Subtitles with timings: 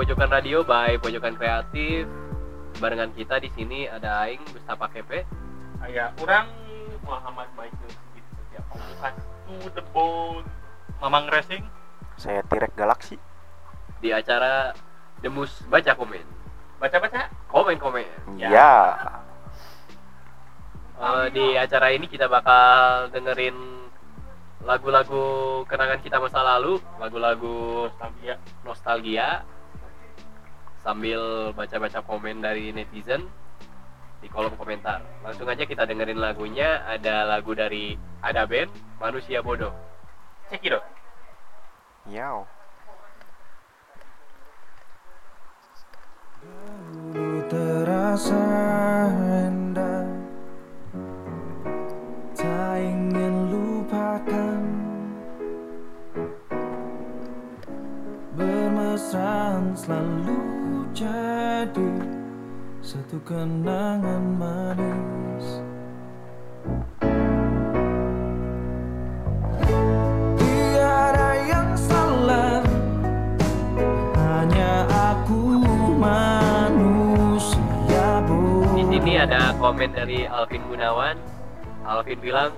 [0.00, 2.08] Pojokan Radio by Pojokan Kreatif.
[2.80, 5.28] Barengan kita di sini ada Aing Mustafa Kepe.
[5.84, 6.48] Aya orang
[7.04, 9.14] Muhammad Michael gitu setiap pembukaan
[9.44, 10.48] to the bone
[11.04, 11.68] Mamang Racing
[12.16, 13.20] Saya Tirek Galaksi.
[14.00, 14.72] di acara
[15.20, 16.24] Demus Baca Komen.
[16.80, 18.40] baca-baca Komen-komen.
[18.40, 18.48] Ya.
[18.48, 18.72] Ya.
[20.96, 23.84] Eh, di acara ini kita bakal dengerin
[24.64, 29.28] lagu-lagu kenangan kita masa lalu, lagu-lagu nostalgia nostalgia
[30.80, 33.28] sambil baca-baca komen dari netizen
[34.20, 35.00] di kolom komentar.
[35.24, 36.84] Langsung aja kita dengerin lagunya.
[36.84, 38.70] Ada lagu dari ada band
[39.00, 39.72] Manusia Bodoh.
[40.52, 40.82] cekidot.
[46.40, 48.46] Dulu terasa
[49.44, 50.08] indah
[52.32, 54.60] Tak ingin lupakan
[58.32, 60.29] Bermesraan selalu
[61.60, 61.92] jadi
[62.80, 65.60] Satu kenangan manis
[79.00, 81.16] Di ada komen dari Alvin Gunawan.
[81.82, 82.52] Alvin bilang,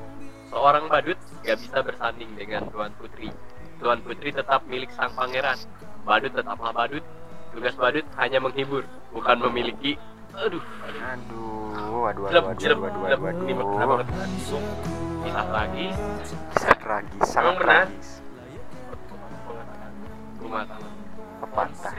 [0.51, 1.15] seorang badut
[1.47, 3.31] gak bisa bersanding dengan Tuan Putri.
[3.79, 5.55] Tuan Putri tetap milik sang pangeran.
[6.03, 7.01] Badut tetaplah badut.
[7.53, 10.01] Tugas badut hanya menghibur, bukan memiliki.
[10.33, 10.65] Aduh,
[11.05, 13.69] Aduh, aduh, aduh, aduh, aduh, aduh, Ini aduh.
[13.69, 14.07] benar banget.
[15.23, 15.97] Kisah tragis,
[16.57, 18.09] Kisah tragis, sangat tragis.
[20.43, 20.91] rumah tangga.
[21.39, 21.95] Pepatah.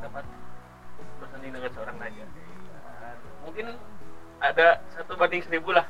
[0.00, 0.24] dapat
[1.20, 2.24] bersanding dengan seorang raja
[3.44, 3.66] mungkin
[4.40, 5.84] ada satu banding seribu lah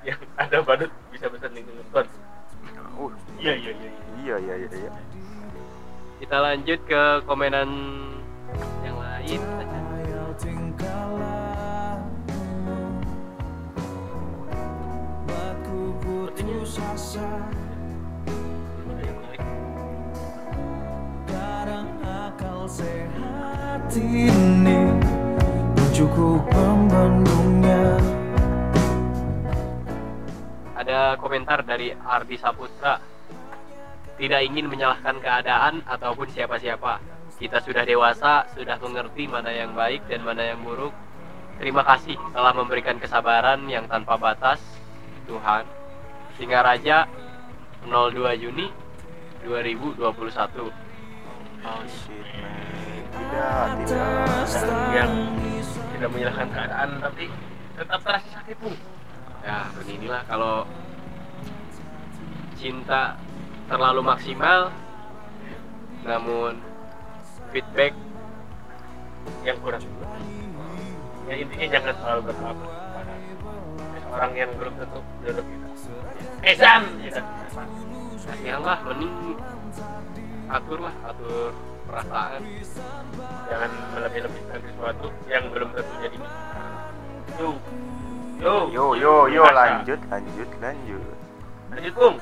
[0.00, 2.06] yang ada badut bisa bersanding dengan tuan
[2.98, 4.02] Uh, iya iya iya iya.
[4.18, 4.90] iya, iya, iya, iya.
[6.18, 7.70] Kita lanjut ke komenan
[8.82, 9.40] yang lain.
[23.98, 24.80] Ini
[25.90, 27.98] Cukup membendungnya
[30.78, 33.17] Ada komentar dari Ardi Saputra.
[34.18, 36.98] Tidak ingin menyalahkan keadaan ataupun siapa-siapa.
[37.38, 40.90] Kita sudah dewasa, sudah mengerti mana yang baik dan mana yang buruk.
[41.62, 44.58] Terima kasih telah memberikan kesabaran yang tanpa batas,
[45.30, 45.62] Tuhan.
[46.34, 47.06] Singaraja
[47.86, 48.66] 02 Juni
[49.46, 50.18] 2021.
[51.58, 52.78] Oh shit, man.
[53.08, 54.46] Tidak, tidak.
[54.94, 55.12] yang
[55.98, 57.26] tidak menyalahkan keadaan tapi
[57.74, 58.74] tetap terasa sakit pun
[59.42, 60.66] Ya, beginilah kalau
[62.58, 63.18] cinta
[63.68, 64.72] terlalu maksimal
[66.08, 66.56] namun
[67.52, 67.92] feedback
[69.44, 69.84] yang kurang.
[71.28, 72.56] Ya intinya jangan terlalu berharap
[74.08, 75.68] orang yang belum tentu jodoh kita
[76.48, 77.20] eh Zam gitu.
[78.28, 79.36] kasihan lah mending
[80.48, 81.52] atur lah atur
[81.84, 82.40] perasaan.
[83.48, 86.18] Jangan melebih-lebihkan sesuatu yang belum tentu jadi
[87.36, 87.48] yo
[88.40, 88.54] yo.
[88.72, 91.02] Yo, yo, yo, lanjut, lanjut, lanjut.
[91.74, 92.16] lanjut Bung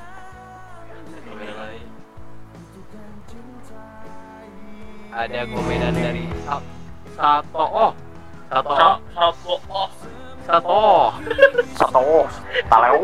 [5.16, 6.60] ada komenan dari Sa
[7.16, 7.92] Sato oh.
[8.52, 9.88] Sato so sopo oh.
[10.44, 10.80] Sato
[11.72, 12.04] Satu,
[12.68, 13.00] taleu.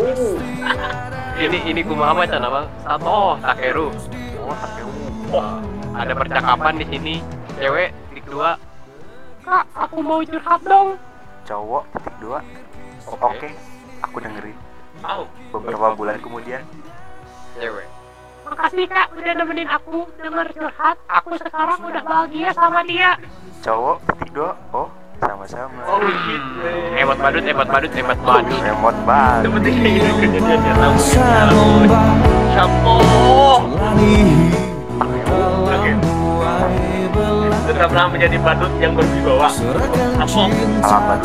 [1.40, 3.88] ini ini kumaha baca nama Sato Takeru.
[4.44, 4.88] Oh, taleu.
[5.96, 7.14] ada percakapan di sini.
[7.56, 8.60] Cewek titik dua.
[9.42, 10.94] Kak aku mau curhat dong.
[11.48, 12.38] Cowok, titik dua.
[13.08, 13.18] Oke.
[13.26, 13.48] Oke,
[14.04, 14.56] aku dengerin.
[15.02, 15.26] Au.
[15.50, 16.62] Beberapa bulan kemudian,
[17.58, 18.01] cewek
[18.52, 20.96] Makasih kak udah nemenin aku denger curhat.
[21.08, 23.16] Aku sekarang udah bahagia sama dia.
[23.64, 23.96] cowok,
[24.34, 24.52] dua.
[24.76, 24.90] Oh,
[25.22, 25.86] sama-sama.
[25.86, 26.42] oh shit
[26.98, 28.18] hebat badut hebat badut hebat
[29.06, 32.06] badut ini kejadian yang tahu Sanombak
[32.50, 32.98] Shampoo
[33.70, 34.14] Jalani
[34.98, 39.48] hidup dalam buai belah sudah pernah menjadi badut yang berwibawa
[40.18, 40.44] Apa?
[40.82, 41.22] Alamat.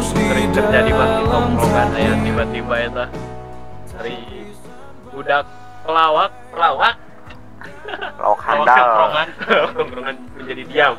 [0.00, 3.04] sering terjadi bang di tongkrongan ya tiba-tiba itu
[3.92, 4.16] dari
[5.12, 5.44] budak
[5.86, 6.30] pelawak.
[6.50, 6.94] Pelawak?
[7.86, 8.76] Lawak Kalau handal.
[8.76, 9.28] tongkrongan.
[9.78, 10.94] Tongkrongan menjadi diam.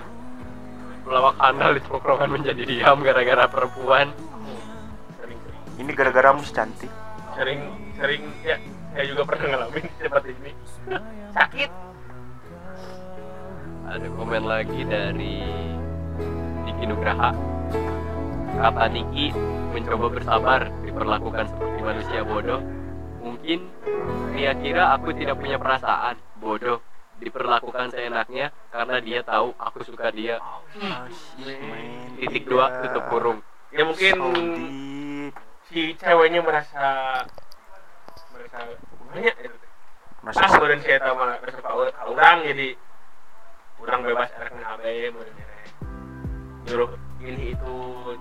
[1.04, 4.08] Pelawak handal di tongkrongan menjadi diam gara-gara perempuan.
[5.18, 6.92] Sering-sering Ini gara-gara mus cantik.
[7.38, 7.62] sering
[7.94, 8.58] sering ya
[8.92, 10.52] saya juga pernah ngalamin seperti ini.
[11.32, 11.70] Sakit.
[13.88, 15.38] Ada komen lagi dari
[16.66, 17.30] Niki Nugraha.
[18.58, 19.30] Kata Niki
[19.70, 22.58] mencoba bersabar diperlakukan seperti manusia bodoh
[23.28, 23.60] mungkin
[24.32, 26.16] dia kira aku tidak punya perasaan.
[26.40, 26.80] Bodoh.
[27.18, 30.38] Diperlakukan seenaknya karena dia tahu aku suka dia.
[31.42, 33.40] Main titik dua tutup kurung.
[33.74, 34.16] Ya mungkin
[35.68, 36.86] si ceweknya merasa
[38.32, 38.60] merasa
[39.12, 39.50] banyak ya.
[39.50, 39.70] Teh.
[40.22, 42.76] Masa ah eta mah resep ka ka urang jadi
[43.80, 45.70] urang bebas erek ngabe meureun erek
[46.68, 46.92] nyuruh
[47.24, 47.76] ini itu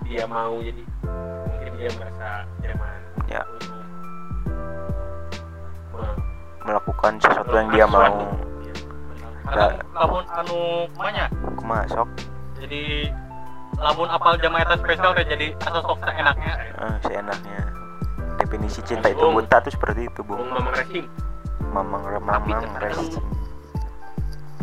[0.07, 2.31] dia mau jadi mungkin dia merasa
[2.63, 3.01] nyaman.
[3.27, 3.43] Ya.
[6.67, 8.27] Melakukan sesuatu yang dia mau.
[9.95, 10.59] Lamun anu
[10.91, 12.09] kumanya Kumaha sok?
[12.57, 13.15] jadi
[13.77, 17.61] lamun apal jam eta spesial teh jadi asa sok enaknya Eh, seenaknya.
[18.37, 21.07] Definisi cinta itu buta tuh seperti itu, Bung mamang racing
[21.71, 23.25] Mamang terkadang- racing.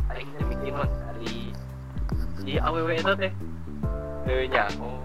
[0.10, 1.56] aing teh mikir mah dari
[2.44, 3.32] di aww itu teh
[4.24, 5.00] teu nya oh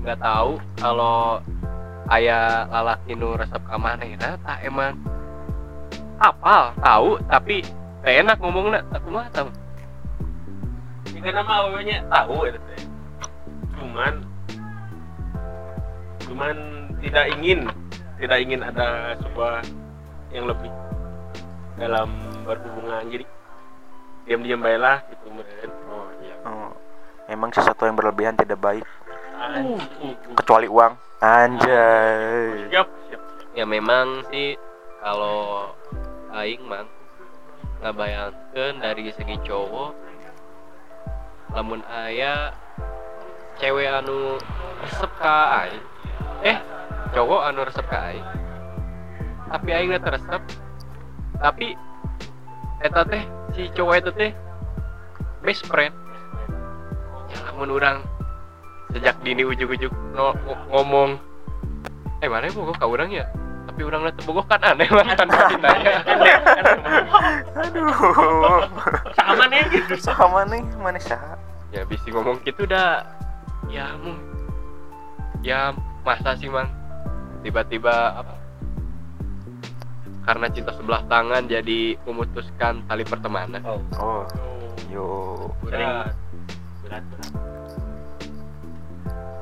[0.00, 1.38] nggak tahu kalau
[2.08, 4.96] ayah lalaki nu resep ka manehna tah emang
[6.20, 7.64] apal tahu tapi
[8.04, 9.48] teu enak ngomongna aku mah tahu.
[11.16, 12.82] Jika nama awalnya tahu itu teh.
[13.80, 14.12] Cuman
[16.28, 16.56] cuman
[17.00, 17.60] tidak ingin
[18.20, 19.64] tidak ingin ada sebuah
[20.36, 20.68] yang lebih
[21.80, 22.12] dalam
[22.44, 23.00] berhubungan.
[23.08, 23.24] Jadi
[24.28, 26.36] diam-diam baiklah gitu meren oh iya.
[26.44, 26.70] Oh,
[27.32, 28.84] emang sesuatu yang berlebihan tidak baik.
[29.40, 29.80] Uh.
[30.36, 30.92] kecuali uang.
[31.20, 32.68] Anjay.
[32.68, 33.22] siap siap.
[33.56, 34.56] Ya memang sih
[35.00, 35.72] kalau
[36.34, 36.86] aing mah
[37.80, 39.92] ngabayangkeun dari segi cowok
[41.56, 42.54] lamun aya
[43.58, 44.38] cewek anu
[44.84, 45.84] resep ka aing
[46.46, 46.58] eh
[47.12, 48.26] cowok anu resep ka aing
[49.50, 50.42] tapi aing teh resep
[51.40, 51.74] tapi
[52.80, 53.22] eta teh
[53.56, 54.30] si cowok itu teh
[55.40, 55.92] best friend.
[57.32, 58.04] Ya lamun orang
[58.92, 61.10] sejak dini ujuk-ujuk no- ngo- ngomong
[62.20, 63.24] eh mana bogoh ka urang ya
[63.70, 66.02] tapi urang teh bogoh kan aneh mah tanpa ditanya.
[67.62, 68.66] Aduh.
[69.14, 69.62] sama nih.
[69.70, 71.38] Gitu Sama nih, mana saha?
[71.70, 73.06] ya bisa ngomong gitu dah
[73.70, 74.18] ya mung.
[75.46, 75.70] Ya
[76.02, 76.66] masa sih mang
[77.46, 78.34] tiba-tiba apa?
[80.26, 83.62] Karena cinta sebelah tangan jadi memutuskan tali pertemanan.
[83.62, 83.78] Oh.
[84.02, 84.26] Oh,
[84.90, 85.06] yo.
[85.62, 86.10] berat.
[86.82, 87.32] Berat berat.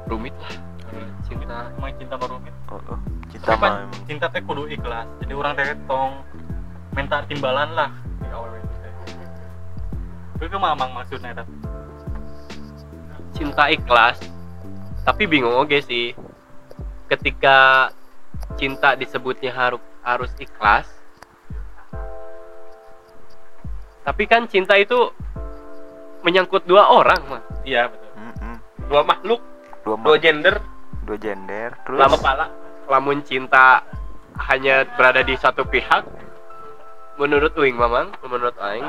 [0.04, 0.52] Rumit lah.
[1.24, 3.00] Cinta emang cinta berumit Oh, oh.
[3.38, 5.06] Cinta Tapi kan mah cinta teh kudu ikhlas.
[5.22, 6.26] Jadi orang teh tong
[6.92, 7.90] minta timbalan lah.
[8.18, 11.44] Di awal itu itu mah emang maksudnya eta
[13.34, 14.18] cinta ikhlas.
[15.06, 16.12] Tapi bingung oke sih.
[17.06, 17.88] Ketika
[18.58, 20.90] cinta disebutnya harus harus ikhlas.
[24.02, 25.14] Tapi kan cinta itu
[26.26, 27.42] menyangkut dua orang mah.
[27.62, 28.10] Iya betul.
[28.18, 28.56] Mm-mm.
[28.90, 29.40] dua makhluk
[29.86, 30.58] Dua, dua gender
[31.08, 31.96] dua gender terus?
[31.96, 32.44] lama kepala
[32.88, 33.84] lamun cinta
[34.48, 36.08] hanya berada di satu pihak
[37.20, 38.08] menurut Uing mamang?
[38.24, 38.88] Menurut Aing?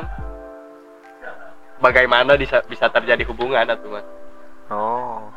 [1.84, 4.08] Bagaimana bisa bisa terjadi hubungan atau mas?
[4.70, 5.32] Oh,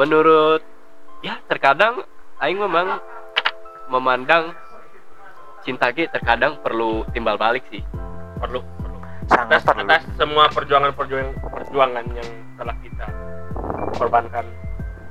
[0.00, 0.62] menurut
[1.20, 2.04] ya terkadang
[2.40, 3.00] Aing memang
[3.92, 4.56] memandang
[5.62, 7.84] cinta ge terkadang perlu timbal balik sih.
[8.40, 8.98] Perlu perlu.
[9.28, 9.84] Sangat atas perlu.
[9.84, 13.06] atas semua perjuangan perjuangan perjuangan yang telah kita
[13.96, 14.46] korbankan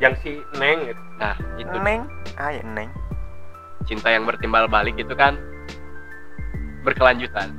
[0.02, 1.02] yang si neng gitu.
[1.22, 2.10] Nah itu Neng,
[2.42, 2.90] ay neng.
[3.86, 5.38] cinta yang bertimbal balik itu kan
[6.82, 7.54] berkelanjutan.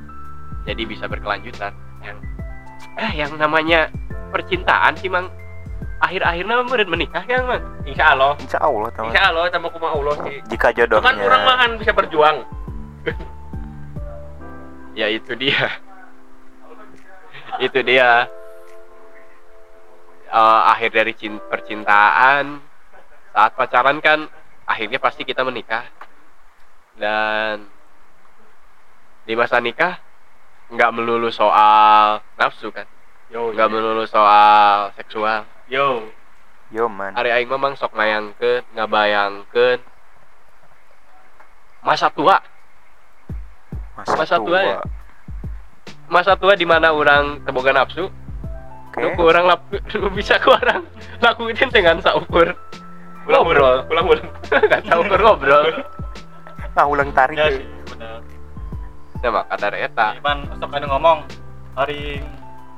[0.67, 1.71] Jadi bisa berkelanjutan.
[2.03, 2.17] Yang
[2.99, 3.87] eh yang namanya
[4.31, 5.31] percintaan sih mang.
[6.03, 7.63] Akhir-akhirnya murid menikah kan mang?
[7.87, 8.35] Insya Allah.
[8.43, 9.07] Insya Allah teman.
[9.11, 10.37] insya Allah sama kuma Allah sih.
[10.51, 11.23] Jika itu kan jodohnya.
[11.23, 12.37] orang makan bisa berjuang.
[14.93, 15.73] Ya itu dia.
[17.57, 18.29] Itu dia
[20.33, 22.57] Eh, akhir dari cin- percintaan
[23.37, 24.25] saat pacaran kan
[24.65, 25.85] akhirnya pasti kita menikah.
[26.97, 27.69] Dan
[29.29, 30.01] di masa nikah
[30.73, 32.89] nggak melulu soal nafsu kan
[33.29, 35.45] yo nggak melulu soal seksual.
[35.69, 36.09] Yo.
[36.73, 37.13] Yo man.
[37.13, 39.79] hari aing memang sok ngayangkeun ngabayangkeun.
[41.85, 42.41] Masa tua.
[43.93, 44.81] Masa tua ya?
[46.09, 48.09] masa tua di mana orang teboga nafsu
[48.93, 49.01] Oke.
[49.01, 49.73] nu ku orang lap-
[50.17, 50.85] bisa ku orang
[51.17, 52.53] lakuin dengan saukur
[53.25, 53.77] ulang ngobrol.
[53.89, 54.27] ulang ulang.
[54.69, 55.65] Nggak saukur ngobrol.
[56.73, 57.37] Nah, ulang tarik.
[57.37, 57.61] ya tuh.
[57.61, 58.17] sih bener
[59.21, 61.21] ya maka dari eta Iman sok ada ngomong.
[61.77, 62.17] Hari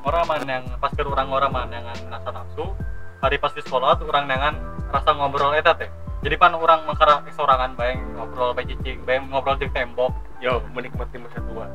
[0.03, 2.75] orang man yang pas ke orang orang man yang rasa nafsu
[3.23, 4.53] hari pas di sekolah tuh orang dengan
[4.91, 5.87] rasa ngobrol eta teh.
[6.27, 10.11] Jadi pan orang mengkara sorangan bayang ngobrol bae cicing bayang ngobrol di tembok.
[10.43, 11.65] Yo menikmati masa tua.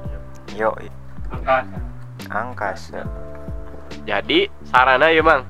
[0.53, 0.77] Yo,
[1.33, 1.81] angkasa
[2.29, 3.01] angkasa.
[4.05, 5.47] Jadi sarana ya mang.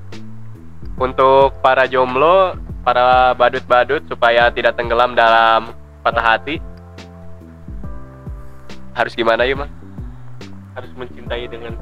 [1.01, 6.57] Untuk para jomblo para badut-badut supaya tidak tenggelam dalam patah hati
[8.97, 9.71] harus gimana ya mang?
[10.77, 11.77] Harus mencintai dengan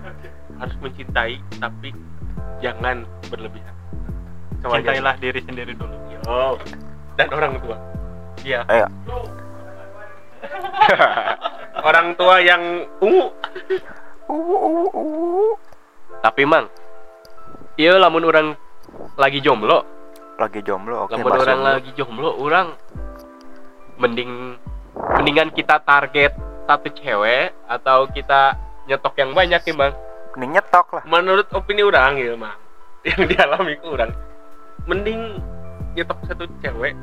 [0.60, 1.94] harus mencintai tapi
[2.60, 3.74] jangan berlebihan.
[4.58, 5.94] Cintailah diri sendiri dulu.
[6.12, 6.58] Yo.
[7.14, 7.78] dan orang tua.
[8.42, 8.66] Iya.
[8.68, 8.86] Ayo.
[11.88, 12.62] orang tua yang
[13.02, 13.30] ungu
[16.20, 16.66] tapi mang
[17.78, 18.48] iya lamun orang
[19.14, 19.84] lagi jomblo
[20.38, 21.18] Lagi jomblo, oke.
[21.18, 21.74] lamun orang jomblo.
[21.74, 22.66] lagi jomblo orang
[23.98, 24.54] mending
[25.18, 26.30] mendingan kita target
[26.62, 28.54] satu cewek atau kita
[28.86, 29.94] nyetok yang banyak ya bang
[30.38, 31.02] Mending nyetok lah.
[31.10, 32.54] menurut opini orang ya mah
[33.08, 34.14] yang dialami ku orang
[34.86, 35.42] mending
[35.98, 36.94] nyetok satu cewek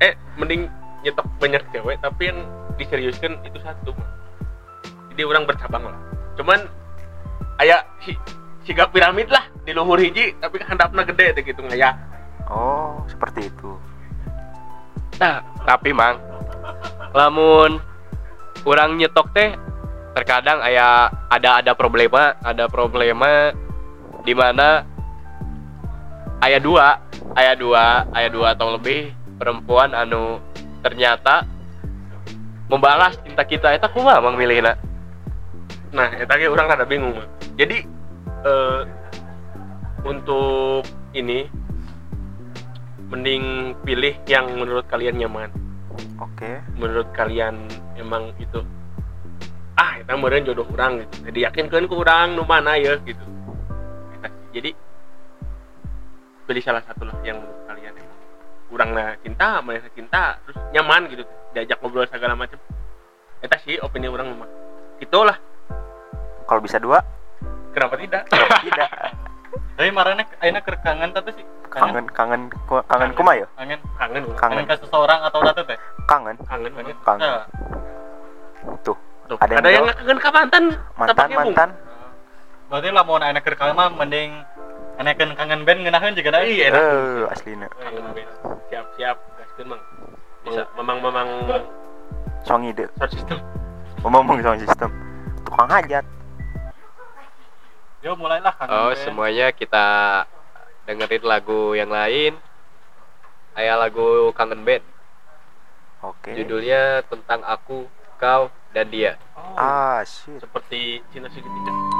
[0.00, 0.64] eh mending
[1.04, 2.40] nyetok banyak cewek tapi yang
[2.80, 4.10] diseriuskan itu satu Mang.
[5.12, 5.98] jadi orang bercabang lah
[6.40, 6.64] cuman
[7.60, 8.12] aya si
[8.66, 11.94] siga piramid lah di luhur hiji tapi handapna gede gitu ngaya
[12.46, 13.74] Oh, seperti itu.
[15.18, 16.20] nah tapi mang
[17.10, 17.82] lamun
[18.62, 19.50] orang nyetok teh
[20.14, 23.50] terkadang aya ada ada problema ada problema
[24.22, 24.84] di mana
[26.44, 27.00] ayah dua
[27.34, 27.84] ayah dua
[28.14, 29.10] ayah dua atau lebih
[29.40, 30.38] perempuan anu
[30.84, 31.48] ternyata
[32.70, 34.76] membalas cinta kita eta kumaha mang milihna
[35.90, 37.35] nah eta ge orang rada bingung Mang.
[37.56, 37.88] Jadi
[38.44, 38.82] eh,
[40.04, 40.84] untuk
[41.16, 41.48] ini
[43.08, 45.50] mending pilih yang menurut kalian nyaman.
[46.20, 46.60] Oke.
[46.76, 48.60] menurut kalian emang itu
[49.76, 51.28] ah kita meureun jodoh orang gitu.
[51.28, 53.24] Jadi yakinkan ke orang nu mana ya gitu.
[54.52, 54.72] Jadi
[56.48, 58.18] pilih salah satu lah yang menurut kalian emang
[58.68, 61.24] kurang nah cinta mana cinta terus nyaman gitu.
[61.56, 62.60] Diajak ngobrol segala macam.
[63.40, 64.48] Eta sih opini orang mah.
[65.00, 65.36] Itulah.
[66.46, 67.04] Kalau bisa dua,
[67.76, 68.22] kenapa tidak
[68.64, 68.88] tidak.
[69.76, 72.48] tapi marahnya akhirnya kekangan tapi sih Kangen, kangen,
[72.88, 73.44] kangen kuma ya?
[73.52, 74.32] kangen kangen Kangen.
[74.32, 75.76] kangen ke seseorang atau datu teh
[76.08, 76.72] Kangen, kangen
[77.04, 77.20] kangen.
[77.20, 77.44] Nah,
[78.80, 78.96] Tuh,
[79.28, 80.64] Tuh, Ada ada, yang kangen ke mantan
[80.96, 81.70] mantan, mantan.
[82.66, 84.40] berarti lah mau anak kekangan mah mending
[84.96, 86.80] anak kangen band ngenahin juga dah iya enak.
[86.80, 87.68] Eh, aslinya.
[87.68, 88.28] band.
[88.66, 89.82] siap siap gaskeun mang
[90.42, 90.62] Bisa.
[90.74, 91.28] memang memang
[92.42, 92.86] Song ide.
[92.96, 93.38] sound system
[94.00, 94.90] Ngomong sound system.
[95.42, 96.06] Tukang hajat.
[98.04, 99.86] Yo mulailah kangen oh semuanya kita
[100.86, 102.38] dengerin lagu yang lain.
[103.58, 104.84] Ayah lagu kangen band.
[106.04, 106.38] Oke.
[106.38, 107.88] judulnya tentang aku
[108.20, 109.18] kau dan dia.
[109.56, 110.38] Ah, shit.
[110.38, 111.95] seperti Cina segitiga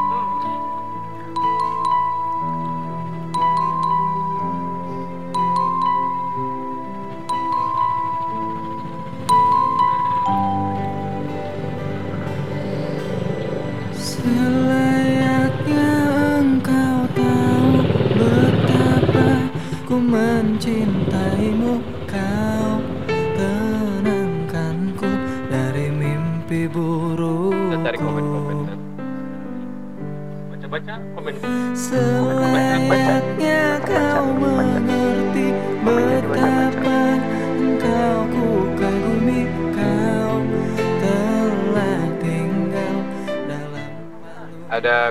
[31.26, 31.42] Ada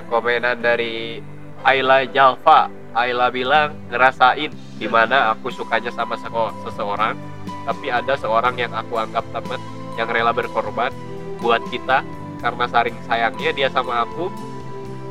[0.07, 1.19] komenan dari
[1.67, 2.71] Ayla Jalfa.
[2.95, 6.15] Ayla bilang ngerasain di mana aku sukanya sama
[6.63, 7.19] seseorang
[7.67, 9.59] tapi ada seorang yang aku anggap teman
[9.99, 10.95] yang rela berkorban
[11.43, 12.07] buat kita.
[12.39, 14.54] Karena saring sayangnya dia sama aku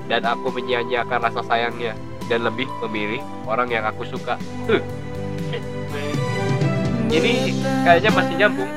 [0.04, 1.92] dan aku menyia-nyiakan rasa sayangnya
[2.26, 4.80] dan lebih memilih orang yang aku suka Huh.
[7.08, 8.70] ini kayaknya masih nyambung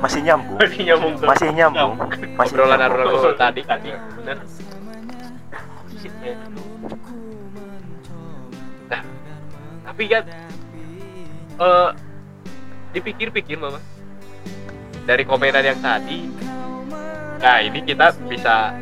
[0.00, 0.56] Masih nyambung.
[0.58, 1.92] masih nyambung tuh Masih nyambung.
[2.34, 3.06] Masih obrolan nyambung.
[3.06, 4.36] obrolan tadi tadi bener
[8.84, 9.00] Nah,
[9.84, 10.24] tapi kan
[11.54, 11.90] eh
[12.92, 13.78] dipikir-pikir mama
[15.04, 16.28] dari komenan yang tadi
[17.38, 18.72] nah ini kita bisa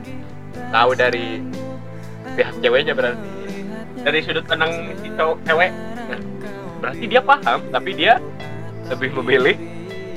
[0.70, 1.40] tahu dari
[2.32, 3.20] pihak ceweknya berarti
[4.02, 5.70] dari sudut pandang si cowok cewek
[6.82, 8.18] berarti dia paham tapi dia
[8.90, 9.56] lebih memilih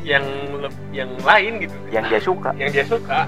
[0.06, 0.26] yang
[0.90, 2.50] yang lain gitu Yang dia suka.
[2.58, 3.20] yang dia suka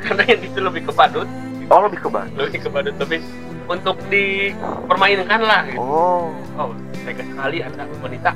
[0.00, 1.28] karena yang itu lebih kepadut
[1.66, 2.30] Oh, lebih ke bawah.
[2.38, 3.20] lebih kepadut lebih
[3.66, 5.82] untuk dipermainkan lah gitu.
[5.82, 6.70] Oh, oh
[7.02, 8.30] tega sekali anda wanita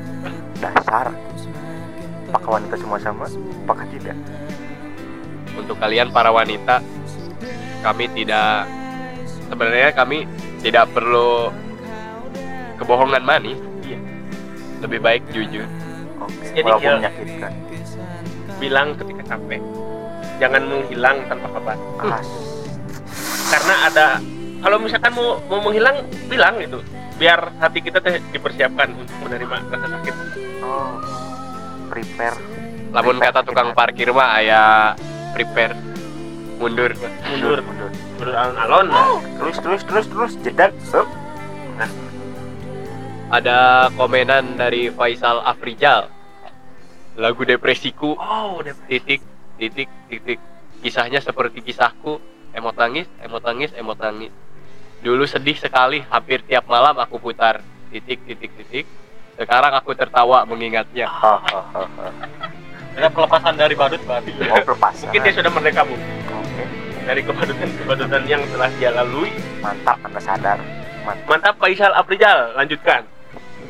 [0.58, 1.14] dasar.
[2.26, 3.30] Apakah wanita semua sama?
[3.62, 4.18] Apakah tidak?
[5.50, 6.78] untuk kalian para wanita
[7.82, 8.66] kami tidak
[9.50, 10.24] sebenarnya kami
[10.60, 11.50] tidak perlu
[12.76, 13.98] kebohongan manis Iya.
[14.80, 15.66] lebih baik jujur
[16.20, 16.46] Oke.
[16.50, 17.52] Jadi Walaupun ya- menyakitkan.
[18.56, 19.60] bilang ketika capek
[20.36, 22.20] jangan menghilang tanpa kabar Ah,
[23.50, 24.06] karena ada
[24.60, 25.96] kalau misalkan mau mau menghilang
[26.28, 26.80] bilang gitu
[27.16, 30.14] biar hati kita teh dipersiapkan untuk menerima rasa sakit
[30.60, 30.92] oh.
[31.88, 32.36] Prepare.
[32.90, 34.92] lamun kata tukang parkir mah aya
[35.32, 35.74] prepare
[36.56, 36.92] mundur
[37.26, 37.90] mundur Mundur.
[38.20, 38.86] Mundur alon-alon
[39.40, 40.72] Terus terus terus terus jedak.
[40.84, 41.08] Sep.
[43.30, 46.10] ada komenan dari Faisal Afrijal
[47.14, 49.22] lagu depresiku oh udah titik
[49.54, 50.42] titik titik
[50.82, 52.18] kisahnya seperti kisahku
[52.50, 54.34] emot nangis emot nangis emot nangis
[54.98, 57.62] dulu sedih sekali hampir tiap malam aku putar
[57.94, 58.84] titik titik titik
[59.40, 61.08] sekarang aku tertawa mengingatnya.
[62.92, 64.36] Ada pelepasan dari badut berarti.
[64.36, 65.08] Oh pelepasan.
[65.08, 65.96] mungkin dia sudah merdeka bu.
[67.04, 69.32] Dari kebadutan-kebadutan yang telah dia lalui.
[69.60, 70.58] Mantap Anda sadar.
[71.04, 71.28] Mantap.
[71.28, 73.04] mantap Faisal Aprijal lanjutkan.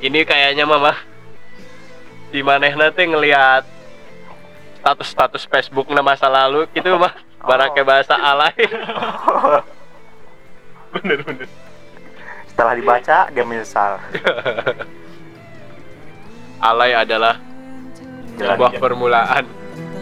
[0.01, 0.97] Ini kayaknya mama
[2.31, 3.67] di mana nanti ngelihat
[4.81, 7.13] status-status Facebook na masa lalu gitu mah
[7.49, 8.55] barangnya bahasa alay.
[10.91, 11.47] Bener bener.
[12.51, 14.03] Setelah dibaca dia menyesal.
[16.71, 17.39] alay adalah
[18.35, 19.47] Jalan sebuah permulaan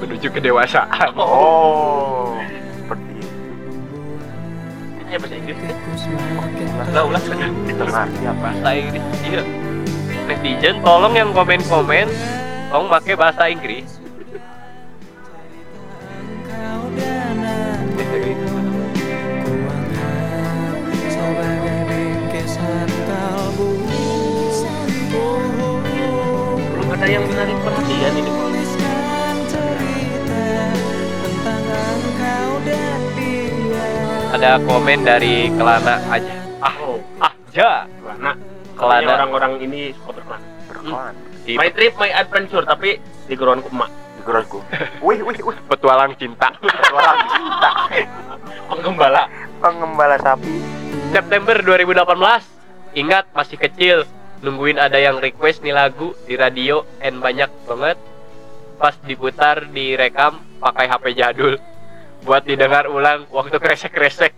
[0.01, 1.13] menuju kedewasaan.
[1.19, 2.39] Oh.
[5.09, 5.57] Ya bahasa Inggris
[6.93, 8.37] lah ulah sudah Ngerti apa?
[8.37, 9.43] bahasa Inggris iya
[10.29, 12.07] netizen tolong yang komen-komen
[12.69, 13.89] tolong pakai bahasa Inggris
[26.69, 27.57] belum ada yang menarik
[34.39, 36.31] ada komen dari Kelana aja
[36.63, 38.33] ah oh aja Kelana
[38.79, 39.03] Kelana.
[39.19, 41.15] Kelana orang ini suka berkelana Berkawan.
[41.43, 44.63] di my trip my adventure tapi di geron emak Di gerosku.
[45.07, 45.59] Wih wih wih.
[45.67, 46.55] petualang cinta
[46.95, 47.71] Orang cinta.
[48.71, 49.23] penggembala
[49.59, 50.55] Pengembala sapi.
[51.11, 52.07] September 2018
[52.95, 54.07] ingat masih kecil
[54.39, 57.99] nungguin ada yang request nih lagu di radio and banyak banget
[58.79, 61.59] pas diputar direkam pakai HP jadul
[62.23, 64.33] buat didengar ulang waktu kresek-kresek.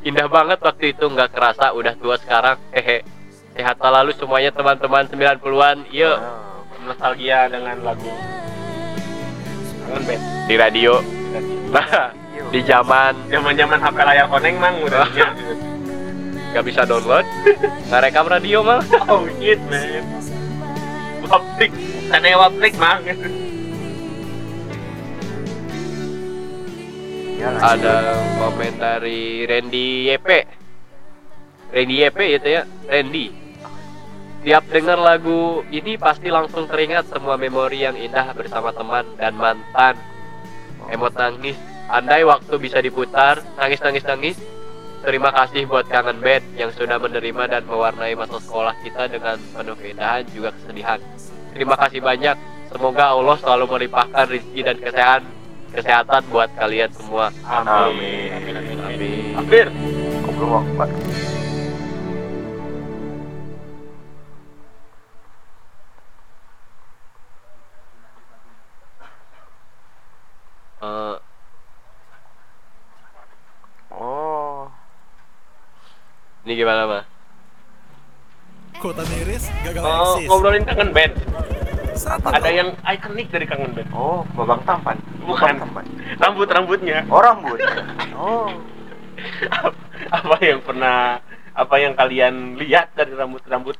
[0.00, 2.56] Indah banget waktu itu nggak kerasa udah tua sekarang.
[2.72, 3.04] Hehe.
[3.52, 6.86] Sehat selalu semuanya teman-teman 90-an yuk Oh.
[6.86, 8.08] nostalgia dengan lagu.
[9.84, 11.04] Kangen di radio.
[11.68, 12.14] Nah
[12.48, 13.12] di zaman.
[13.28, 15.04] Zaman zaman HP layar koneng mang udah
[16.50, 17.26] nggak bisa download.
[17.90, 18.80] Nggak rekam radio mah
[19.12, 20.02] oh shit man.
[21.28, 21.70] Waplik
[22.08, 23.04] sana waplik mang
[27.40, 30.28] Ya, ada komen dari Randy YP
[31.72, 33.32] Randy YP itu ya Randy.
[34.44, 39.96] Tiap dengar lagu ini pasti langsung teringat semua memori yang indah bersama teman dan mantan.
[40.92, 41.56] Emot nangis.
[41.88, 44.36] Andai waktu bisa diputar nangis nangis nangis.
[45.00, 49.80] Terima kasih buat kangen band yang sudah menerima dan mewarnai masa sekolah kita dengan penuh
[49.80, 51.00] keindahan juga kesedihan.
[51.56, 52.36] Terima kasih banyak.
[52.68, 55.39] Semoga Allah selalu melimpahkan rezeki dan kesehatan
[55.70, 58.30] kesehatan buat kalian semua Amin.
[58.82, 59.34] Amin.
[59.34, 59.66] hampir
[60.26, 60.88] Goblok Akbar.
[70.80, 71.16] Eh,
[73.90, 74.70] Oh.
[76.46, 77.04] ini gimana mah?
[78.80, 80.28] Kota miris gagal oh, eksis.
[80.30, 81.12] ngobrolin kangen band
[82.24, 84.96] ada yang ikonik dari kangen band Oh, babang tampan.
[85.20, 85.54] Bukan.
[86.16, 87.60] Rambut rambutnya Oh, rambut.
[88.16, 88.48] Oh.
[90.16, 91.20] apa yang pernah
[91.52, 93.76] apa yang kalian lihat dari rambut rambut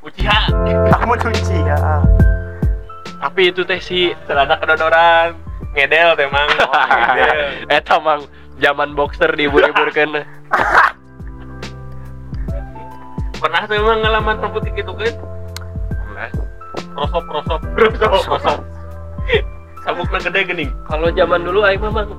[0.00, 0.48] Uchiha
[0.88, 1.76] Kamu cuci ya.
[3.20, 5.36] Tapi itu teh si celana kedodoran
[5.76, 7.38] ngedel emang oh, ngedel
[7.76, 8.24] eta mang
[8.56, 10.24] zaman boxer dibur-burkeun.
[13.36, 15.14] pernah tuh emang ngalaman rambut gitu kan
[16.96, 17.60] Prosop prosop.
[17.76, 18.56] Rosok,
[19.86, 19.96] rosok.
[20.02, 22.10] sabukna gede gening Kalau zaman dulu aing mah mang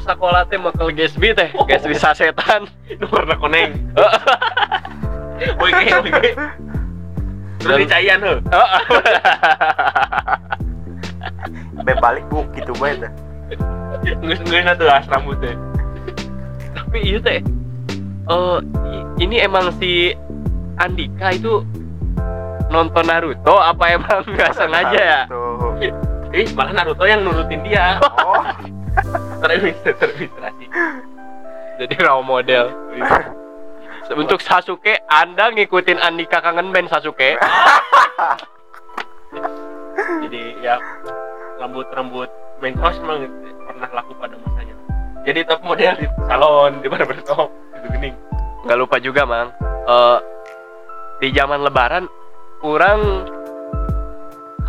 [0.00, 2.66] sakola teh makel gesbi teh, gesbi sasetan.
[2.92, 3.72] nu warna kayak
[5.58, 6.00] boy kayak
[7.58, 8.38] terus dicayan heuh
[11.80, 13.10] Be balik bu gitu bae teh.
[14.04, 15.56] geus geus tuh as rambutnya
[16.70, 17.40] Tapi iya teh.
[18.24, 20.12] Oh, i- ini emang si
[20.76, 21.64] Andika itu
[22.68, 25.20] nonton Naruto apa emang nggak sengaja ya?
[26.32, 28.44] Ih malah Naruto yang nurutin dia Oh.
[29.42, 30.66] terregistrasi
[31.78, 32.74] Jadi role model.
[34.08, 37.38] Untuk Sasuke, Anda ngikutin Andika kangen band Sasuke.
[40.28, 40.76] jadi ya
[41.60, 42.28] rambut rambut
[42.60, 43.28] main cross memang
[43.68, 44.74] pernah laku pada masanya
[45.24, 48.14] jadi top model di salon di mana bertop itu gening
[48.64, 49.52] nggak lupa juga mang
[49.88, 50.18] Eh,
[51.24, 52.04] di zaman lebaran
[52.60, 53.24] orang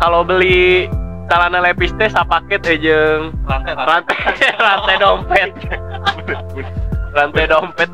[0.00, 0.88] kalau beli
[1.30, 4.16] celana lepis teh sapaket teh jeung rantai rantai.
[4.18, 5.50] Rantai rantai dompet.
[7.16, 7.90] Rantai dompet.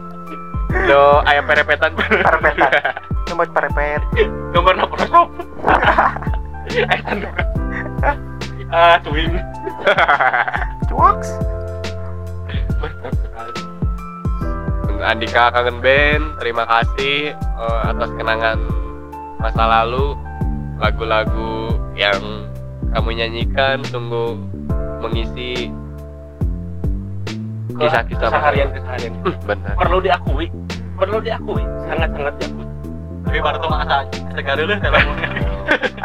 [0.88, 1.92] Do aya perepetan.
[1.92, 2.68] Perepetan.
[3.28, 4.00] Nyomot perepet.
[4.56, 5.28] gambar Photoshop
[6.76, 7.32] eh tanduk
[8.72, 9.32] ah swing
[10.88, 11.28] Cuaks.
[15.06, 18.58] Andika kangen band terima kasih eh, atas kenangan
[19.38, 20.16] masa lalu.
[20.76, 22.45] Lagu-lagu yang
[22.96, 24.40] kamu nyanyikan sungguh
[25.04, 25.68] mengisi
[27.76, 29.12] kisah-kisah keseharian keseharian.
[29.20, 29.74] Hmm, benar.
[29.76, 30.48] Perlu diakui
[30.96, 31.60] perlu diakui.
[31.84, 32.64] Sangat sangat diakui.
[33.28, 33.98] Tapi baru tuh asa
[34.32, 35.28] segala dulu teleponnya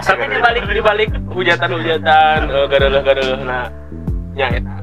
[0.01, 3.71] tapi di balik di balik hujatan hujatan uh, gareleh gareleh nah
[4.35, 4.75] nya eta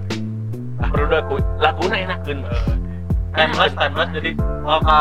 [0.88, 1.40] perlu diakui.
[1.60, 2.40] Laguna enakeun
[3.36, 4.08] timeless timeless.
[4.16, 4.30] Jadi
[4.64, 5.00] mau ke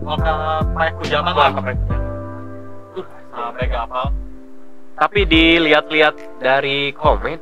[0.00, 0.32] mau ke
[0.72, 1.52] proyek kujaman lah
[3.36, 4.25] sampai gak apa
[4.96, 7.36] tapi dilihat-lihat dari komen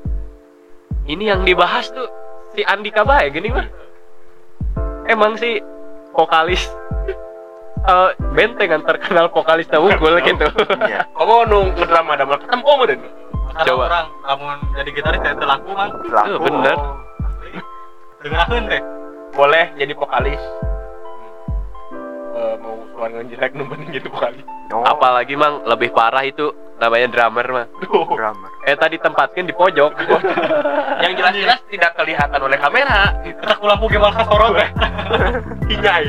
[1.06, 2.08] ini yang dibahas tuh
[2.50, 3.66] si Andika bae gini mah
[5.06, 5.62] emang si
[6.10, 6.66] vokalis
[7.84, 10.46] eh benteng yang terkenal vokalis unggul gitu
[10.80, 11.06] Iya.
[11.10, 13.02] kamu nu ngedrama ada ketemu meureun
[13.54, 13.84] Karena Coba.
[13.86, 16.26] orang namun jadi gitaris teh teu laku man Laku.
[16.26, 16.76] Eh, bener.
[18.20, 18.82] dengerin teh
[19.30, 20.42] boleh jadi vokalis
[22.34, 27.08] Eh, mau suara ngejelek nu mending jadi vokalis Oh, apalagi mang lebih parah itu namanya
[27.08, 27.66] drummer mah.
[27.80, 28.06] Duh.
[28.08, 28.50] drummer.
[28.64, 29.92] eh tadi tempatkan di pojok.
[31.00, 33.12] Yang jelas-jelas tidak kelihatan oleh kamera.
[33.22, 34.68] Kita lampu gimana kan sorot teh
[35.68, 36.08] hinyai.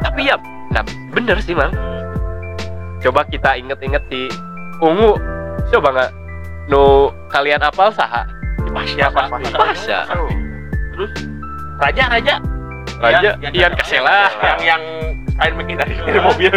[0.00, 0.36] Tapi ya
[0.68, 0.80] nah
[1.12, 1.68] bener sih mang
[2.98, 4.30] coba kita inget-inget si
[4.78, 5.18] ungu.
[5.68, 6.10] Coba nggak?
[6.68, 8.22] Nu kalian apal saha?
[8.72, 9.98] Pasya pasti Pasya.
[10.92, 11.12] terus
[11.76, 12.34] raja raja?
[12.96, 14.30] Raja Ian- Ian Kesela.
[14.40, 14.82] yang yang
[15.34, 16.52] kain menghindari dari mobil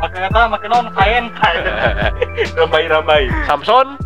[0.00, 1.62] pakai kata pakai non kain kain.
[2.58, 3.96] Rambai rambai Samson?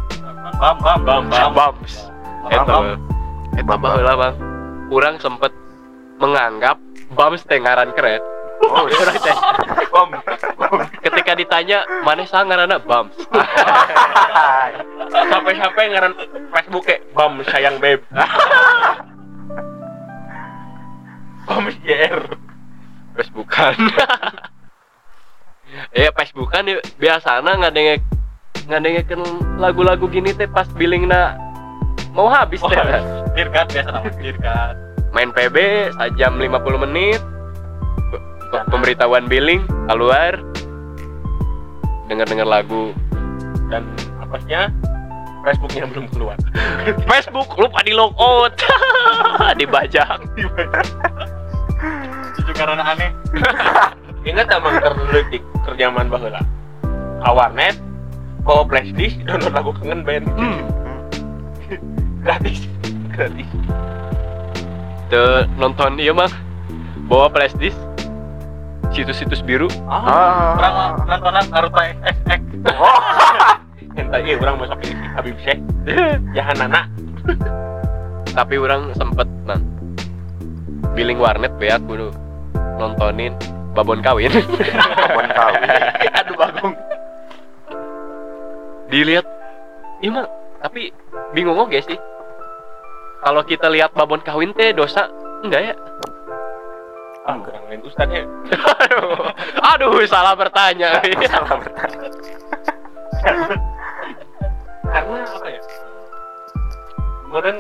[0.59, 1.51] Bam bam bam bam.
[1.55, 1.95] Bams
[2.43, 2.85] Bam, Eta bam.
[3.59, 4.35] Eta baheula bang
[4.89, 5.53] Kurang sempet
[6.19, 6.77] menganggap
[7.15, 8.23] Bams teh ngaran keren
[8.59, 8.91] Oh,
[9.95, 10.11] bom
[10.99, 13.15] ketika ditanya mana sangarana Bams
[15.31, 16.15] sampai sampai ngaran
[16.51, 18.03] Facebook kayak bam sayang beb
[21.47, 22.19] bam JR
[23.15, 23.79] Facebookan
[25.93, 28.01] ya Facebookan ya biasana ngadengek
[28.69, 29.21] ngadengeken
[29.57, 31.37] lagu-lagu gini teh pas billingna
[32.13, 32.77] mau habis teh.
[33.37, 34.75] Dirgat biasa nama dirgat
[35.13, 35.57] main PB
[35.97, 37.21] sajam 50 menit
[38.49, 40.41] Pe- pemberitahuan billing keluar
[42.09, 42.97] denger-denger lagu.
[43.69, 43.85] Dan
[44.25, 44.73] apasnya?
[45.45, 46.37] Facebooknya belum keluar.
[47.13, 48.57] Facebook lupa di logout.
[49.61, 50.17] Dibajak
[52.37, 53.11] cucu karena aneh.
[54.29, 56.41] Ingat emang terletik kerjaman baheula
[57.21, 57.77] kawarnet
[58.49, 60.25] bawa flash disk download lagu kangen band.
[60.33, 60.61] Hmm.
[62.25, 62.65] gratis.
[63.13, 63.49] Gratis.
[65.13, 66.33] Tuh, nonton iya mah
[67.13, 67.77] bawa flash disk
[68.97, 69.69] situs-situs biru.
[69.85, 70.57] Ah.
[70.57, 70.75] orang
[71.07, 72.41] nontonan Naruto XXX
[74.01, 75.61] entah iya orang masuk ini Habib Syekh
[76.33, 76.89] jahan anak.
[78.33, 79.61] Tapi orang sempet man
[80.97, 82.13] billing warnet be aku dulu
[82.79, 83.35] nontonin
[83.79, 84.35] babon kawin.
[84.35, 85.63] Kebun kawin.
[86.19, 86.75] aduh bagong.
[88.91, 89.27] Dilihat.
[90.03, 90.27] Iya mah
[90.59, 90.91] tapi
[91.31, 91.99] bingung oke sih.
[93.23, 95.07] Kalau kita lihat babon kawin teh dosa?
[95.47, 95.75] Enggak ya?
[97.23, 98.27] Ah kurang lain ustad ya?
[98.51, 99.31] Aduh,
[99.75, 100.99] aduh salah bertanya.
[101.31, 102.09] Salah bertanya.
[104.89, 105.63] karena apa ya?
[107.29, 107.57] Kemarin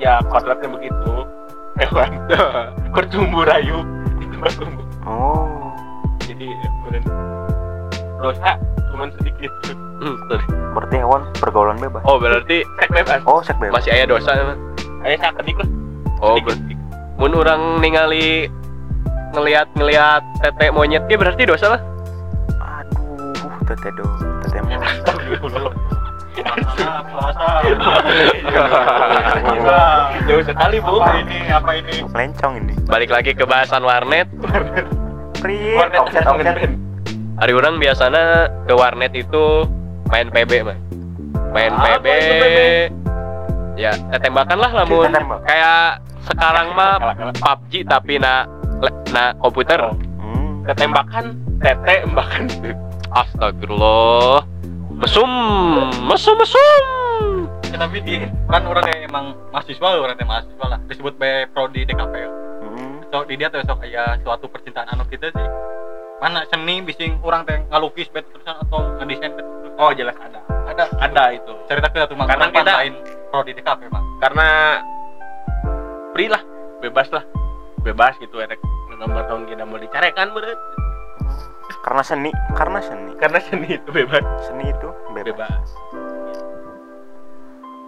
[0.00, 1.12] ya kodratnya begitu.
[1.78, 2.10] Hewan.
[2.90, 3.78] Bertumbuh rayu.
[4.18, 4.84] Itu bertumbuh.
[5.06, 5.51] Oh.
[6.50, 7.02] Kemarin
[8.18, 8.50] dosa
[8.92, 9.52] cuman sedikit.
[10.02, 10.42] Hmm, tuh.
[10.74, 12.02] Berarti hewan pergaulan bebas.
[12.02, 13.22] oh berarti sek bebas?
[13.22, 13.78] Oh, sek bebas.
[13.78, 14.58] masih aya dosa emang
[15.02, 15.68] saya saya kedik lah
[16.18, 16.46] oh sedikit.
[16.50, 16.80] ber-
[17.18, 18.50] mun orang ningali
[19.32, 21.80] ngelihat ngelihat tete monyet ge berarti dosa lah
[22.58, 24.06] Aduh, tete do,
[24.42, 24.58] tete
[27.12, 27.46] puasa
[30.26, 30.98] jauh sekali bu.
[30.98, 31.38] Apa ini?
[31.50, 31.94] Apa ini?
[32.08, 32.74] Lencong ini.
[32.88, 34.26] balik lagi ke bahasan warnet
[35.50, 36.00] Warnet.
[36.00, 36.70] Offset, offset.
[37.40, 39.66] hari orang biasanya ke warnet itu
[40.12, 40.78] main PB mah
[41.50, 42.44] main Apa PB
[43.74, 45.10] ya tembakan lah lamun
[45.48, 46.96] kayak sekarang mah.
[47.34, 48.46] PUBG tapi na
[49.10, 49.78] na komputer.
[49.78, 49.94] Oh.
[50.22, 50.62] Hmm.
[50.62, 52.46] ketembakan tete embakan
[53.20, 54.46] astagfirullah.
[55.02, 55.30] Mesum
[56.06, 56.82] mesum mesum.
[57.72, 60.78] Ya, tapi di kan orang yang emang mahasiswa orang yang mahasiswa lah.
[60.86, 62.30] Disebut B prodi DKP ya.
[63.12, 63.20] Hmm.
[63.20, 65.48] so di dia tuh sok kayak suatu percintaan anu kita sih.
[66.16, 70.40] Mana seni bising orang teh ngalukis bet terusan atau ngedesain bet terusan oh jelas ada.
[70.72, 70.84] Ada.
[70.96, 71.52] Ada itu.
[71.68, 72.94] Cerita kita tuh Karena kita- lain
[73.28, 74.04] pro di DKP mang?
[74.16, 74.46] Karena
[76.16, 76.40] free lah
[76.80, 77.24] bebas lah.
[77.84, 78.56] Bebas gitu erek
[78.96, 80.54] gambar tahun kita mau dicarekan bener
[81.82, 83.10] Karena seni, karena seni.
[83.18, 84.22] karena seni itu bebas.
[84.46, 85.26] Seni itu bebas.
[85.26, 85.68] bebas.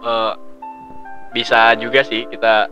[0.03, 0.33] Eh,
[1.31, 2.67] bisa juga sih kita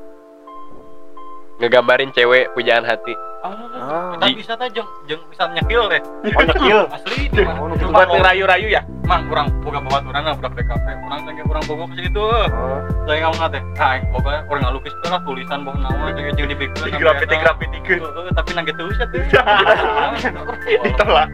[1.57, 3.13] ngegambarin cewek pujaan hati.
[3.43, 5.99] Ah, kita bisa tuh jeng jeng bisa nyekil deh.
[6.31, 6.79] Oh nyekil.
[6.87, 8.81] asli itu Oh, nu Cuma buat kalau- ngerayu-rayu ya.
[9.03, 12.79] Mang kurang boga bawa orang lah budak DKP orang tengah kurang boga ke situ Oh,
[13.03, 16.87] saya ngomong teh ah boga orang ngalukis tuh lah tulisan boga nawa jeung jeung dibikeun
[16.87, 19.19] di graffiti graffiti Heeh, tapi nang gitu sih tuh.
[20.87, 21.27] Ditolak.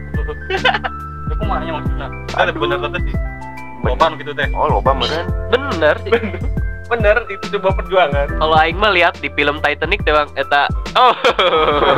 [1.22, 2.06] Itu kumanya maksudnya?
[2.34, 3.14] Ada bener teh sih.
[3.80, 4.48] Loba nu gitu teh.
[4.50, 5.26] Oh loba meureun.
[5.48, 6.10] bener sih
[6.90, 8.42] bener itu sebuah perjuangan.
[8.42, 10.66] Kalau aing mah lihat di film Titanic teh bang eta.
[10.98, 11.14] Oh.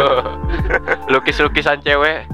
[1.13, 2.29] Lukis-lukisan cewek.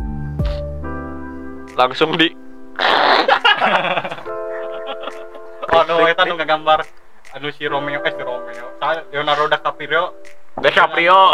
[1.78, 2.34] Langsung di
[5.74, 6.86] oh no eta nu ngagambar
[7.34, 8.66] anu si Romeo eh si Romeo.
[9.14, 10.18] Leonardo DiCaprio.
[10.58, 11.18] DiCaprio.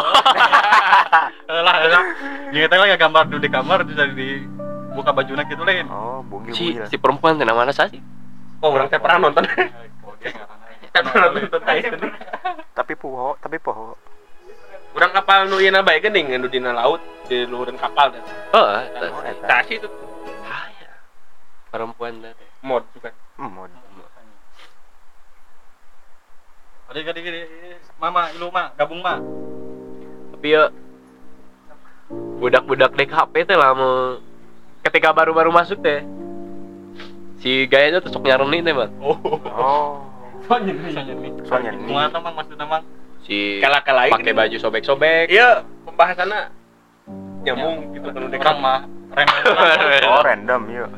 [1.48, 2.04] Lah lah.
[2.52, 4.44] Jeung eta lah gambar nu di kamar terus di
[4.94, 7.98] buka bajuna gitu lain Oh, bugil si si perempuan teh namanya sih
[8.62, 9.44] oh orang saya pernah nonton
[10.94, 12.14] Pernah nonton Titanic
[12.70, 13.98] Tapi poho, tapi poho.
[14.94, 18.22] orang kapal nu ieu bae geuning nu dina laut di luhureun kapal teh.
[18.54, 19.90] Oh Oh, tah itu.
[20.46, 20.94] Ah, ya.
[21.74, 22.30] perempuan teh.
[22.62, 23.10] Mod bukan.
[23.34, 23.70] Hmm, mod.
[26.94, 27.46] Adik adik adik
[27.98, 29.18] mama ilu mah gabung mah
[30.30, 30.70] tapi ya
[32.38, 34.20] budak-budak DKP teh lah mau
[34.84, 36.04] ketika baru-baru masuk teh
[37.40, 38.92] si gayanya tuh sok nyareni teh bang.
[39.02, 39.18] Oh.
[39.48, 40.04] Oh,
[40.46, 41.32] soalnya nih.
[41.44, 41.84] Soalnya ini.
[41.88, 42.20] Kumaha teh
[42.64, 42.84] mang?
[43.24, 45.32] Si kala-kala pakai baju sobek-sobek.
[45.32, 46.40] Iya pembahasannya
[47.44, 48.80] nyambung gitu kan udah orang mah
[49.14, 49.54] random
[50.12, 50.90] Oh, random yuk.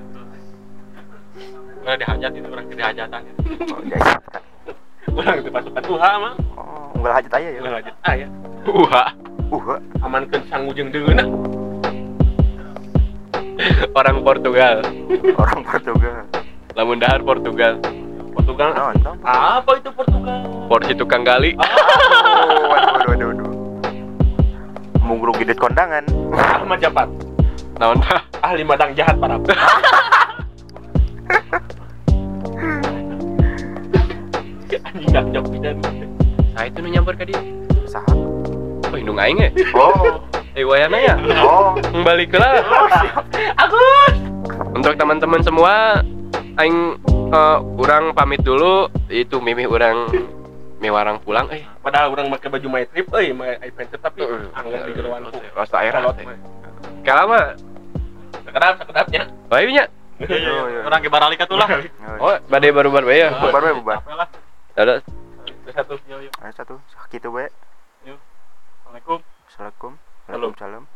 [1.82, 3.20] Udah dihajat itu orang dihajatan
[3.66, 4.10] Oh, jadi.
[5.06, 7.60] orang itu pasukan Tuhan mah Oh, unggal hajat aya ya.
[7.62, 8.28] ulah lanjut ah ya
[8.66, 9.10] wah
[9.46, 11.22] Uh, amankeun sangu jeung deuna
[13.94, 14.82] orang Portugal.
[15.38, 16.26] Orang Portugal.
[16.74, 17.78] lamun dahar Portugal
[18.36, 18.70] Portugal.
[18.76, 19.16] Nonton.
[19.24, 19.70] apa?
[19.80, 20.44] Itu Portugal?
[20.68, 21.56] Porsi tukang gali.
[21.56, 21.64] Oh,
[22.68, 23.50] waduh, waduh, waduh, waduh.
[25.00, 26.04] Mungruk gidit kondangan.
[26.36, 27.08] Ahmad Japat
[27.76, 28.00] naon?
[28.00, 29.36] Dah ahli madang jahat para
[34.86, 35.76] anjing dah jauh pidan.
[36.56, 37.36] Nah itu nu nyamper ka dia.
[37.84, 38.16] Saha?
[38.86, 39.50] oh indung aing ya?
[39.76, 40.24] Oh,
[40.56, 41.14] eh wayana ya?
[41.44, 41.76] Oh.
[42.00, 42.64] balik lah.
[43.60, 44.14] Agus!
[44.72, 46.00] Untuk teman-teman semua
[46.56, 46.96] aing
[47.32, 50.10] eh, urang pamit dulu itu mimih urang
[50.76, 54.52] miwarang pulang eh padahal orang pakai baju my trip euy my adventure tapi Heeh.
[54.52, 55.24] anggar di geruan
[55.56, 57.44] rasa air teh mah.
[58.44, 59.86] sekedap sekedapnya bayunya
[60.16, 60.48] Iya, iya.
[60.48, 60.80] Oh, iya.
[60.88, 61.68] Orang ke baralika tuh lah.
[62.24, 63.96] oh badai baru-baru ya bubar we bubar.
[64.00, 64.28] Capek lah.
[64.72, 64.94] ada
[65.76, 66.00] satu.
[66.40, 66.74] Ayo satu,
[67.12, 67.52] gitu we.
[68.96, 69.20] Assalamualaikum.
[69.52, 69.92] Assalamualaikum.
[70.24, 70.40] Salam.
[70.40, 70.95] Waalaikumsalam.